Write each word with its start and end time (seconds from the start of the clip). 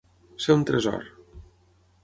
Ser 0.45 0.55
un 0.59 0.63
tresor. 0.69 1.05